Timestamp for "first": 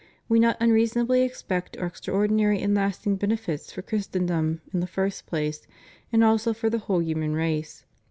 4.87-5.27